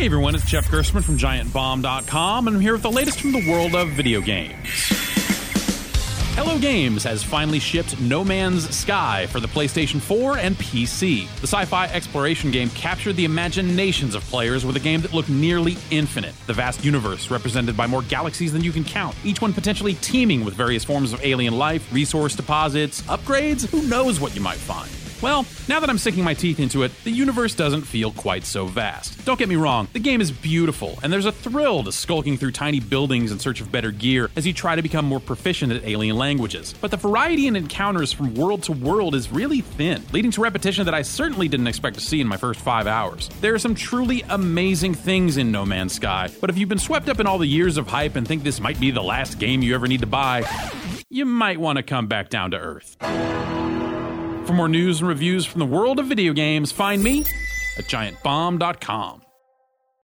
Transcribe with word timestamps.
Hey 0.00 0.06
everyone, 0.06 0.34
it's 0.34 0.46
Jeff 0.46 0.66
Gerstmann 0.70 1.04
from 1.04 1.18
GiantBomb.com, 1.18 2.46
and 2.46 2.56
I'm 2.56 2.62
here 2.62 2.72
with 2.72 2.80
the 2.80 2.90
latest 2.90 3.20
from 3.20 3.32
the 3.32 3.50
world 3.50 3.74
of 3.74 3.90
video 3.90 4.22
games. 4.22 4.56
Hello 6.36 6.58
Games 6.58 7.04
has 7.04 7.22
finally 7.22 7.58
shipped 7.58 8.00
No 8.00 8.24
Man's 8.24 8.74
Sky 8.74 9.26
for 9.26 9.40
the 9.40 9.46
PlayStation 9.46 10.00
4 10.00 10.38
and 10.38 10.56
PC. 10.56 11.28
The 11.42 11.46
sci 11.46 11.66
fi 11.66 11.84
exploration 11.88 12.50
game 12.50 12.70
captured 12.70 13.12
the 13.16 13.26
imaginations 13.26 14.14
of 14.14 14.22
players 14.22 14.64
with 14.64 14.74
a 14.76 14.80
game 14.80 15.02
that 15.02 15.12
looked 15.12 15.28
nearly 15.28 15.76
infinite. 15.90 16.34
The 16.46 16.54
vast 16.54 16.82
universe, 16.82 17.30
represented 17.30 17.76
by 17.76 17.86
more 17.86 18.00
galaxies 18.00 18.54
than 18.54 18.64
you 18.64 18.72
can 18.72 18.84
count, 18.84 19.14
each 19.22 19.42
one 19.42 19.52
potentially 19.52 19.92
teeming 19.96 20.46
with 20.46 20.54
various 20.54 20.82
forms 20.82 21.12
of 21.12 21.22
alien 21.22 21.58
life, 21.58 21.92
resource 21.92 22.34
deposits, 22.34 23.02
upgrades, 23.02 23.68
who 23.68 23.82
knows 23.82 24.18
what 24.18 24.34
you 24.34 24.40
might 24.40 24.56
find. 24.56 24.90
Well, 25.22 25.44
now 25.68 25.80
that 25.80 25.90
I'm 25.90 25.98
sinking 25.98 26.24
my 26.24 26.32
teeth 26.32 26.60
into 26.60 26.82
it, 26.82 26.92
the 27.04 27.10
universe 27.10 27.54
doesn't 27.54 27.82
feel 27.82 28.10
quite 28.10 28.42
so 28.44 28.64
vast. 28.64 29.22
Don't 29.26 29.38
get 29.38 29.50
me 29.50 29.56
wrong, 29.56 29.86
the 29.92 29.98
game 29.98 30.22
is 30.22 30.32
beautiful, 30.32 30.98
and 31.02 31.12
there's 31.12 31.26
a 31.26 31.32
thrill 31.32 31.84
to 31.84 31.92
skulking 31.92 32.38
through 32.38 32.52
tiny 32.52 32.80
buildings 32.80 33.30
in 33.30 33.38
search 33.38 33.60
of 33.60 33.70
better 33.70 33.90
gear 33.90 34.30
as 34.34 34.46
you 34.46 34.54
try 34.54 34.74
to 34.74 34.80
become 34.80 35.04
more 35.04 35.20
proficient 35.20 35.72
at 35.72 35.84
alien 35.84 36.16
languages. 36.16 36.74
But 36.80 36.90
the 36.90 36.96
variety 36.96 37.48
in 37.48 37.54
encounters 37.54 38.14
from 38.14 38.34
world 38.34 38.62
to 38.62 38.72
world 38.72 39.14
is 39.14 39.30
really 39.30 39.60
thin, 39.60 40.02
leading 40.10 40.30
to 40.30 40.40
repetition 40.40 40.86
that 40.86 40.94
I 40.94 41.02
certainly 41.02 41.48
didn't 41.48 41.66
expect 41.66 41.96
to 41.96 42.02
see 42.02 42.22
in 42.22 42.26
my 42.26 42.38
first 42.38 42.58
five 42.58 42.86
hours. 42.86 43.28
There 43.42 43.52
are 43.52 43.58
some 43.58 43.74
truly 43.74 44.22
amazing 44.30 44.94
things 44.94 45.36
in 45.36 45.52
No 45.52 45.66
Man's 45.66 45.92
Sky, 45.92 46.30
but 46.40 46.48
if 46.48 46.56
you've 46.56 46.70
been 46.70 46.78
swept 46.78 47.10
up 47.10 47.20
in 47.20 47.26
all 47.26 47.36
the 47.36 47.46
years 47.46 47.76
of 47.76 47.88
hype 47.88 48.16
and 48.16 48.26
think 48.26 48.42
this 48.42 48.58
might 48.58 48.80
be 48.80 48.90
the 48.90 49.02
last 49.02 49.38
game 49.38 49.60
you 49.60 49.74
ever 49.74 49.86
need 49.86 50.00
to 50.00 50.06
buy, 50.06 50.46
you 51.10 51.26
might 51.26 51.60
want 51.60 51.76
to 51.76 51.82
come 51.82 52.06
back 52.06 52.30
down 52.30 52.52
to 52.52 52.56
earth. 52.56 52.96
For 54.44 54.52
more 54.52 54.68
news 54.68 55.00
and 55.00 55.08
reviews 55.08 55.46
from 55.46 55.60
the 55.60 55.66
world 55.66 55.98
of 55.98 56.06
video 56.06 56.32
games, 56.32 56.72
find 56.72 57.02
me 57.02 57.20
at 57.20 57.84
giantbomb.com. 57.84 59.22